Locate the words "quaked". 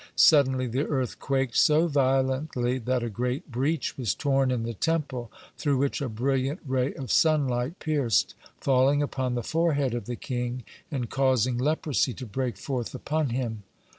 1.19-1.55